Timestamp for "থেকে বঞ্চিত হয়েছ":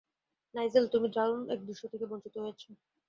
1.91-2.61